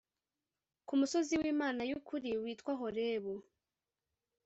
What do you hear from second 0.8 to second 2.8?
ku musozi w Imana y ukuril witwa